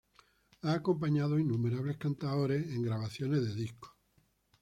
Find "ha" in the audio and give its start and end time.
0.63-0.73